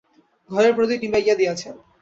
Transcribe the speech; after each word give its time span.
ঘরের 0.49 0.73
প্রদীপ 0.75 0.99
নিবাইয়া 1.03 1.35
দিয়াছেন। 1.37 1.73